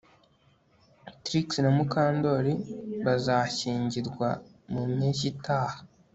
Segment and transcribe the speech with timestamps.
[1.23, 2.53] Trix na Mukandoli
[3.05, 4.29] bazashyingirwa
[4.71, 5.79] mu mpeshyi itaha